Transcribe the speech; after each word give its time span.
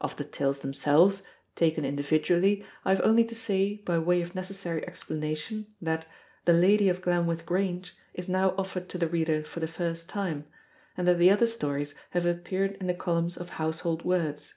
Of 0.00 0.14
the 0.16 0.22
tales 0.24 0.60
themselves, 0.60 1.24
taken 1.56 1.84
individually, 1.84 2.64
I 2.84 2.90
have 2.94 3.00
only 3.04 3.24
to 3.24 3.34
say, 3.34 3.78
by 3.84 3.98
way 3.98 4.22
of 4.22 4.32
necessary 4.36 4.86
explanation, 4.86 5.66
that 5.82 6.06
"The 6.44 6.52
Lady 6.52 6.88
of 6.88 7.02
Glenwith 7.02 7.44
Grange" 7.44 7.96
is 8.14 8.28
now 8.28 8.54
offered 8.56 8.88
to 8.90 8.98
the 8.98 9.08
reader 9.08 9.42
for 9.42 9.58
the 9.58 9.66
first 9.66 10.08
time; 10.08 10.44
and 10.96 11.08
that 11.08 11.18
the 11.18 11.32
other 11.32 11.48
stories 11.48 11.96
have 12.10 12.24
appeared 12.24 12.74
in 12.80 12.86
the 12.86 12.94
columns 12.94 13.36
of 13.36 13.48
Household 13.58 14.04
Words. 14.04 14.54